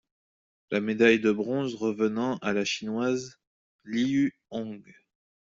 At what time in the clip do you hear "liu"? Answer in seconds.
3.83-4.35